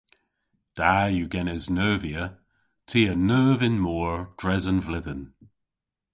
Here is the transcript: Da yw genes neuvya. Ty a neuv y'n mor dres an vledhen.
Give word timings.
Da 0.77 0.93
yw 1.13 1.27
genes 1.33 1.65
neuvya. 1.77 2.23
Ty 2.87 2.99
a 3.13 3.15
neuv 3.29 3.59
y'n 3.67 3.77
mor 3.85 4.13
dres 4.39 4.65
an 4.71 4.79
vledhen. 4.85 5.21